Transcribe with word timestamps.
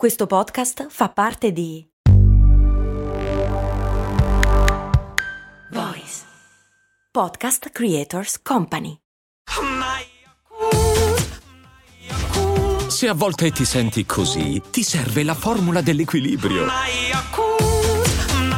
Questo 0.00 0.26
podcast 0.26 0.86
fa 0.88 1.10
parte 1.10 1.52
di 1.52 1.86
Voice 5.72 6.24
Podcast 7.10 7.68
Creators 7.68 8.40
Company. 8.40 8.96
Se 12.88 13.08
a 13.08 13.12
volte 13.12 13.50
ti 13.50 13.66
senti 13.66 14.06
così, 14.06 14.62
ti 14.70 14.82
serve 14.82 15.22
la 15.22 15.34
formula 15.34 15.82
dell'equilibrio. 15.82 16.64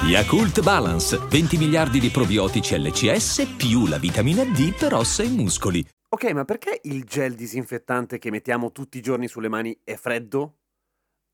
Yakult 0.04 0.62
Balance, 0.62 1.18
20 1.29 1.56
miliardi 1.56 1.98
di 1.98 2.11
probiotici 2.11 2.79
LCS 2.79 3.54
più 3.56 3.88
la 3.88 3.98
vitamina 3.98 4.45
D 4.45 4.77
per 4.79 4.95
ossa 4.95 5.24
e 5.24 5.29
muscoli. 5.29 5.84
Ok, 6.11 6.30
ma 6.34 6.45
perché 6.45 6.79
il 6.84 7.02
gel 7.02 7.34
disinfettante 7.34 8.20
che 8.20 8.30
mettiamo 8.30 8.70
tutti 8.70 8.98
i 8.98 9.00
giorni 9.02 9.27
sulle 9.27 9.48
mani 9.48 9.77
è 9.82 9.96
freddo? 9.96 10.59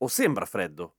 O 0.00 0.06
sembra 0.06 0.46
freddo? 0.46 0.92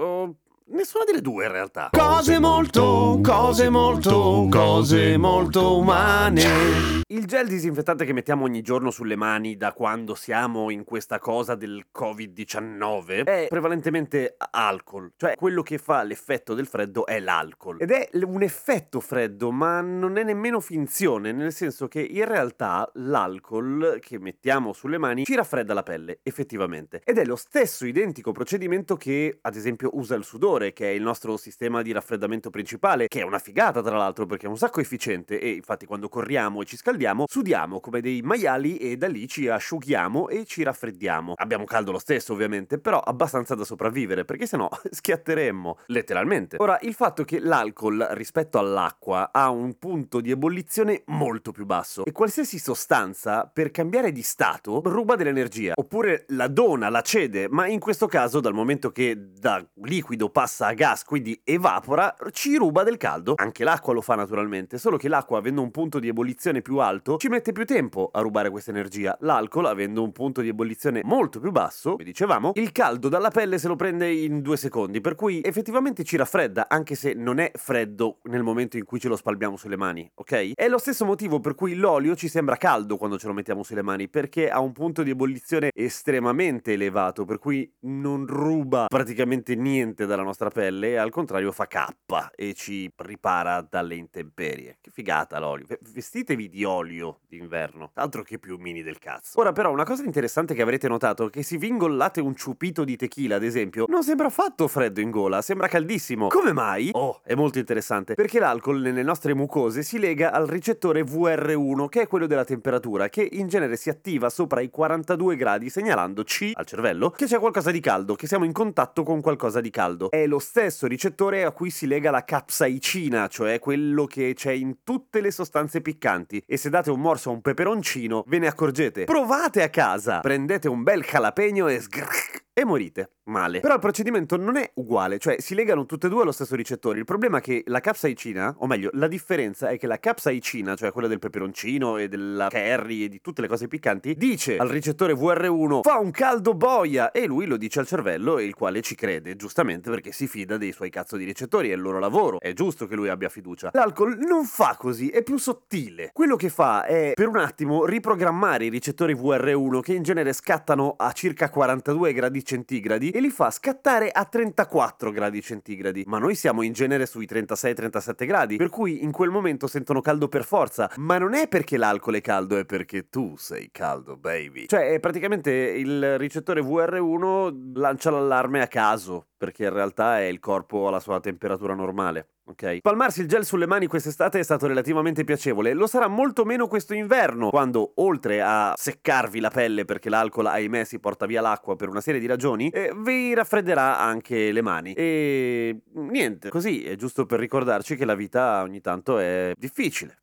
O 0.00 0.36
nessuna 0.66 1.04
delle 1.04 1.20
due 1.20 1.46
in 1.46 1.50
realtà. 1.50 1.88
Cose 1.90 2.38
molto, 2.38 3.18
cose 3.20 3.68
molto, 3.68 4.46
cose 4.48 5.16
molto 5.16 5.78
umane. 5.78 7.02
Il 7.14 7.26
gel 7.26 7.46
disinfettante 7.46 8.04
che 8.04 8.12
mettiamo 8.12 8.42
ogni 8.42 8.60
giorno 8.60 8.90
sulle 8.90 9.14
mani 9.14 9.56
da 9.56 9.72
quando 9.72 10.16
siamo 10.16 10.68
in 10.70 10.82
questa 10.82 11.20
cosa 11.20 11.54
del 11.54 11.86
Covid-19 11.96 13.24
è 13.24 13.46
prevalentemente 13.48 14.34
alcol, 14.50 15.12
cioè 15.16 15.36
quello 15.36 15.62
che 15.62 15.78
fa 15.78 16.02
l'effetto 16.02 16.54
del 16.54 16.66
freddo 16.66 17.06
è 17.06 17.20
l'alcol. 17.20 17.76
Ed 17.80 17.92
è 17.92 18.08
un 18.24 18.42
effetto 18.42 18.98
freddo, 18.98 19.52
ma 19.52 19.80
non 19.80 20.16
è 20.16 20.24
nemmeno 20.24 20.58
finzione, 20.58 21.30
nel 21.30 21.52
senso 21.52 21.86
che 21.86 22.00
in 22.00 22.24
realtà 22.24 22.90
l'alcol 22.94 23.98
che 24.00 24.18
mettiamo 24.18 24.72
sulle 24.72 24.98
mani 24.98 25.24
ci 25.24 25.36
raffredda 25.36 25.72
la 25.72 25.84
pelle, 25.84 26.18
effettivamente. 26.24 27.00
Ed 27.04 27.18
è 27.18 27.24
lo 27.24 27.36
stesso 27.36 27.86
identico 27.86 28.32
procedimento 28.32 28.96
che, 28.96 29.38
ad 29.40 29.54
esempio, 29.54 29.90
usa 29.92 30.16
il 30.16 30.24
sudore, 30.24 30.72
che 30.72 30.90
è 30.90 30.92
il 30.92 31.02
nostro 31.02 31.36
sistema 31.36 31.80
di 31.80 31.92
raffreddamento 31.92 32.50
principale, 32.50 33.06
che 33.06 33.20
è 33.20 33.24
una 33.24 33.38
figata 33.38 33.82
tra 33.82 33.96
l'altro 33.96 34.26
perché 34.26 34.46
è 34.46 34.48
un 34.48 34.58
sacco 34.58 34.80
efficiente 34.80 35.38
e 35.38 35.50
infatti 35.50 35.86
quando 35.86 36.08
corriamo 36.08 36.60
e 36.60 36.64
ci 36.64 36.76
scaldiamo 36.76 37.02
sudiamo 37.26 37.80
come 37.80 38.00
dei 38.00 38.22
maiali 38.22 38.76
e 38.76 38.96
da 38.96 39.08
lì 39.08 39.28
ci 39.28 39.48
asciughiamo 39.48 40.28
e 40.28 40.44
ci 40.44 40.62
raffreddiamo. 40.62 41.34
Abbiamo 41.36 41.64
caldo 41.64 41.92
lo 41.92 41.98
stesso 41.98 42.32
ovviamente, 42.32 42.78
però 42.78 42.98
abbastanza 43.00 43.54
da 43.54 43.64
sopravvivere, 43.64 44.24
perché 44.24 44.46
sennò 44.46 44.68
schiatteremmo, 44.90 45.78
letteralmente. 45.86 46.56
Ora, 46.58 46.78
il 46.82 46.94
fatto 46.94 47.24
che 47.24 47.40
l'alcol 47.40 48.06
rispetto 48.12 48.58
all'acqua 48.58 49.30
ha 49.32 49.50
un 49.50 49.78
punto 49.78 50.20
di 50.20 50.30
ebollizione 50.30 51.02
molto 51.06 51.52
più 51.52 51.66
basso 51.66 52.04
e 52.04 52.12
qualsiasi 52.12 52.58
sostanza 52.58 53.50
per 53.52 53.70
cambiare 53.70 54.12
di 54.12 54.22
stato 54.22 54.80
ruba 54.84 55.16
dell'energia, 55.16 55.74
oppure 55.76 56.24
la 56.28 56.48
dona, 56.48 56.88
la 56.88 57.02
cede, 57.02 57.48
ma 57.48 57.66
in 57.66 57.80
questo 57.80 58.06
caso 58.06 58.40
dal 58.40 58.54
momento 58.54 58.90
che 58.90 59.32
da 59.38 59.64
liquido 59.82 60.30
passa 60.30 60.68
a 60.68 60.72
gas, 60.72 61.04
quindi 61.04 61.40
evapora, 61.44 62.14
ci 62.30 62.56
ruba 62.56 62.82
del 62.82 62.96
caldo. 62.96 63.34
Anche 63.36 63.64
l'acqua 63.64 63.92
lo 63.92 64.00
fa 64.00 64.14
naturalmente, 64.14 64.78
solo 64.78 64.96
che 64.96 65.08
l'acqua 65.08 65.38
avendo 65.38 65.62
un 65.62 65.70
punto 65.70 65.98
di 65.98 66.08
ebollizione 66.08 66.62
più 66.62 66.78
alto 66.78 66.93
ci 67.16 67.28
mette 67.28 67.52
più 67.52 67.64
tempo 67.64 68.10
a 68.12 68.20
rubare 68.20 68.50
questa 68.50 68.70
energia. 68.70 69.16
L'alcol, 69.20 69.66
avendo 69.66 70.02
un 70.02 70.12
punto 70.12 70.40
di 70.40 70.48
ebollizione 70.48 71.02
molto 71.04 71.40
più 71.40 71.50
basso, 71.50 71.92
come 71.92 72.04
dicevamo, 72.04 72.52
il 72.54 72.72
caldo 72.72 73.08
dalla 73.08 73.30
pelle 73.30 73.58
se 73.58 73.68
lo 73.68 73.76
prende 73.76 74.10
in 74.10 74.42
due 74.42 74.56
secondi, 74.56 75.00
per 75.00 75.14
cui 75.14 75.40
effettivamente 75.42 76.04
ci 76.04 76.16
raffredda, 76.16 76.66
anche 76.68 76.94
se 76.94 77.14
non 77.14 77.38
è 77.38 77.50
freddo 77.54 78.18
nel 78.24 78.42
momento 78.42 78.76
in 78.76 78.84
cui 78.84 79.00
ce 79.00 79.08
lo 79.08 79.16
spalmiamo 79.16 79.56
sulle 79.56 79.76
mani, 79.76 80.10
ok? 80.14 80.52
È 80.54 80.68
lo 80.68 80.78
stesso 80.78 81.04
motivo 81.04 81.40
per 81.40 81.54
cui 81.54 81.74
l'olio 81.74 82.14
ci 82.14 82.28
sembra 82.28 82.56
caldo 82.56 82.96
quando 82.96 83.18
ce 83.18 83.26
lo 83.26 83.32
mettiamo 83.32 83.62
sulle 83.62 83.82
mani, 83.82 84.08
perché 84.08 84.50
ha 84.50 84.60
un 84.60 84.72
punto 84.72 85.02
di 85.02 85.10
ebollizione 85.10 85.70
estremamente 85.74 86.72
elevato, 86.72 87.24
per 87.24 87.38
cui 87.38 87.70
non 87.80 88.26
ruba 88.26 88.86
praticamente 88.88 89.54
niente 89.54 90.06
dalla 90.06 90.22
nostra 90.22 90.50
pelle 90.50 90.98
al 90.98 91.10
contrario 91.10 91.52
fa 91.52 91.66
cappa 91.66 92.30
e 92.34 92.54
ci 92.54 92.90
ripara 92.96 93.60
dalle 93.62 93.94
intemperie. 93.94 94.78
Che 94.80 94.90
figata 94.90 95.38
l'olio. 95.38 95.66
Vestitevi 95.92 96.48
di 96.48 96.64
olio 96.64 96.83
d'inverno, 96.84 97.90
altro 97.94 98.22
che 98.22 98.38
piumini 98.38 98.82
del 98.82 98.98
cazzo. 98.98 99.40
Ora 99.40 99.52
però 99.52 99.70
una 99.70 99.84
cosa 99.84 100.04
interessante 100.04 100.54
che 100.54 100.62
avrete 100.62 100.88
notato 100.88 101.26
è 101.26 101.30
che 101.30 101.42
se 101.42 101.56
vi 101.56 101.68
ingollate 101.68 102.20
un 102.20 102.34
ciupito 102.34 102.84
di 102.84 102.96
tequila, 102.96 103.36
ad 103.36 103.44
esempio, 103.44 103.86
non 103.88 104.02
sembra 104.02 104.26
affatto 104.26 104.68
freddo 104.68 105.00
in 105.00 105.10
gola, 105.10 105.42
sembra 105.42 105.68
caldissimo. 105.68 106.28
Come 106.28 106.52
mai? 106.52 106.90
Oh, 106.92 107.20
è 107.24 107.34
molto 107.34 107.58
interessante, 107.58 108.14
perché 108.14 108.38
l'alcol 108.38 108.80
nelle 108.80 109.02
nostre 109.02 109.34
mucose 109.34 109.82
si 109.82 109.98
lega 109.98 110.32
al 110.32 110.46
ricettore 110.46 111.02
VR1, 111.02 111.88
che 111.88 112.02
è 112.02 112.06
quello 112.06 112.26
della 112.26 112.44
temperatura, 112.44 113.08
che 113.08 113.28
in 113.32 113.48
genere 113.48 113.76
si 113.76 113.90
attiva 113.90 114.30
sopra 114.30 114.60
i 114.60 114.70
42 114.70 115.36
gradi 115.36 115.70
segnalandoci 115.70 116.52
al 116.54 116.66
cervello 116.66 117.10
che 117.10 117.26
c'è 117.26 117.38
qualcosa 117.38 117.70
di 117.70 117.80
caldo, 117.80 118.14
che 118.14 118.26
siamo 118.26 118.44
in 118.44 118.52
contatto 118.52 119.02
con 119.02 119.20
qualcosa 119.20 119.60
di 119.60 119.70
caldo. 119.70 120.10
È 120.10 120.26
lo 120.26 120.38
stesso 120.38 120.86
ricettore 120.86 121.44
a 121.44 121.52
cui 121.52 121.70
si 121.70 121.86
lega 121.86 122.10
la 122.10 122.24
capsaicina, 122.24 123.28
cioè 123.28 123.58
quello 123.58 124.06
che 124.06 124.32
c'è 124.34 124.52
in 124.52 124.82
tutte 124.84 125.20
le 125.20 125.30
sostanze 125.30 125.80
piccanti. 125.80 126.42
E 126.46 126.56
se 126.56 126.70
date 126.74 126.90
un 126.90 126.98
morso 126.98 127.30
a 127.30 127.32
un 127.32 127.40
peperoncino, 127.40 128.24
ve 128.26 128.40
ne 128.40 128.48
accorgete. 128.48 129.04
Provate 129.04 129.62
a 129.62 129.68
casa! 129.68 130.18
Prendete 130.18 130.66
un 130.68 130.82
bel 130.82 131.04
jalapeno 131.04 131.68
e 131.68 131.80
sgrrr, 131.80 132.43
e 132.64 132.66
morite. 132.66 133.10
Male. 133.24 133.60
Però 133.60 133.72
il 133.72 133.80
procedimento 133.80 134.36
non 134.36 134.56
è 134.56 134.70
uguale, 134.74 135.18
cioè 135.18 135.40
si 135.40 135.54
legano 135.54 135.86
tutte 135.86 136.08
e 136.08 136.10
due 136.10 136.22
allo 136.22 136.32
stesso 136.32 136.54
ricettore. 136.56 136.98
Il 136.98 137.04
problema 137.06 137.38
è 137.38 137.40
che 137.40 137.62
la 137.66 137.80
capsaicina, 137.80 138.56
o 138.58 138.66
meglio, 138.66 138.90
la 138.92 139.06
differenza 139.06 139.68
è 139.68 139.78
che 139.78 139.86
la 139.86 139.98
capsaicina, 139.98 140.74
cioè 140.74 140.92
quella 140.92 141.08
del 141.08 141.18
peperoncino 141.18 141.96
e 141.96 142.08
della 142.08 142.48
curry 142.50 143.04
e 143.04 143.08
di 143.08 143.20
tutte 143.22 143.40
le 143.40 143.48
cose 143.48 143.66
piccanti, 143.66 144.14
dice 144.16 144.58
al 144.58 144.68
ricettore 144.68 145.14
VR1 145.14 145.80
fa 145.82 145.98
un 145.98 146.10
caldo 146.10 146.54
boia 146.54 147.12
e 147.12 147.26
lui 147.26 147.46
lo 147.46 147.56
dice 147.56 147.80
al 147.80 147.86
cervello 147.86 148.36
e 148.36 148.44
il 148.44 148.54
quale 148.54 148.82
ci 148.82 148.94
crede, 148.94 149.36
giustamente 149.36 149.88
perché 149.88 150.12
si 150.12 150.26
fida 150.26 150.58
dei 150.58 150.72
suoi 150.72 150.90
cazzo 150.90 151.16
di 151.16 151.24
ricettori, 151.24 151.70
è 151.70 151.74
il 151.74 151.80
loro 151.80 151.98
lavoro, 151.98 152.38
è 152.40 152.52
giusto 152.52 152.86
che 152.86 152.94
lui 152.94 153.08
abbia 153.08 153.30
fiducia. 153.30 153.70
L'alcol 153.72 154.18
non 154.18 154.44
fa 154.44 154.76
così, 154.78 155.08
è 155.08 155.22
più 155.22 155.38
sottile. 155.38 156.10
Quello 156.12 156.36
che 156.36 156.50
fa 156.50 156.84
è 156.84 157.12
per 157.14 157.28
un 157.28 157.38
attimo 157.38 157.86
riprogrammare 157.86 158.66
i 158.66 158.70
ricettori 158.70 159.14
VR1 159.14 159.80
che 159.80 159.94
in 159.94 160.02
genere 160.02 160.34
scattano 160.34 160.94
a 160.98 161.12
circa 161.12 161.48
42 161.48 162.12
gradi 162.12 162.44
centigradi 162.54 163.10
e 163.10 163.20
li 163.20 163.30
fa 163.30 163.50
scattare 163.50 164.10
a 164.10 164.24
34 164.24 165.10
gradi 165.10 165.42
centigradi. 165.42 166.04
Ma 166.06 166.18
noi 166.18 166.36
siamo 166.36 166.62
in 166.62 166.72
genere 166.72 167.04
sui 167.06 167.26
36-37 167.28 168.26
gradi, 168.26 168.56
per 168.56 168.68
cui 168.68 169.02
in 169.02 169.10
quel 169.10 169.30
momento 169.30 169.66
sentono 169.66 170.00
caldo 170.00 170.28
per 170.28 170.44
forza. 170.44 170.88
Ma 170.98 171.18
non 171.18 171.34
è 171.34 171.48
perché 171.48 171.76
l'alcol 171.76 172.14
è 172.16 172.20
caldo, 172.20 172.56
è 172.56 172.64
perché 172.64 173.08
tu 173.08 173.34
sei 173.36 173.70
caldo, 173.72 174.16
baby. 174.16 174.66
Cioè, 174.66 175.00
praticamente 175.00 175.50
il 175.50 176.16
ricettore 176.16 176.60
VR1 176.60 177.72
lancia 177.74 178.10
l'allarme 178.10 178.60
a 178.62 178.68
caso, 178.68 179.26
perché 179.36 179.64
in 179.64 179.72
realtà 179.72 180.20
è 180.20 180.24
il 180.24 180.38
corpo 180.38 180.86
alla 180.86 181.00
sua 181.00 181.18
temperatura 181.18 181.74
normale. 181.74 182.28
Ok? 182.46 182.80
Palmarsi 182.82 183.22
il 183.22 183.26
gel 183.26 183.46
sulle 183.46 183.66
mani 183.66 183.86
quest'estate 183.86 184.38
è 184.38 184.42
stato 184.42 184.66
relativamente 184.66 185.24
piacevole. 185.24 185.72
Lo 185.72 185.86
sarà 185.86 186.08
molto 186.08 186.44
meno 186.44 186.66
questo 186.66 186.92
inverno, 186.92 187.48
quando 187.48 187.92
oltre 187.96 188.42
a 188.42 188.74
seccarvi 188.76 189.40
la 189.40 189.48
pelle 189.48 189.86
perché 189.86 190.10
l'alcol, 190.10 190.46
ahimè, 190.46 190.84
si 190.84 190.98
porta 190.98 191.24
via 191.24 191.40
l'acqua 191.40 191.74
per 191.74 191.88
una 191.88 192.02
serie 192.02 192.20
di 192.20 192.26
ragioni, 192.44 192.68
eh, 192.68 192.92
vi 192.94 193.32
raffredderà 193.34 193.98
anche 193.98 194.52
le 194.52 194.62
mani. 194.62 194.92
E 194.92 195.80
niente, 195.94 196.50
così 196.50 196.84
è 196.84 196.94
giusto 196.96 197.24
per 197.24 197.40
ricordarci 197.40 197.96
che 197.96 198.04
la 198.04 198.14
vita 198.14 198.62
ogni 198.62 198.80
tanto 198.80 199.18
è 199.18 199.52
difficile. 199.56 200.22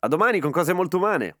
A 0.00 0.08
domani 0.08 0.40
con 0.40 0.50
cose 0.50 0.74
molto 0.74 0.98
umane. 0.98 1.36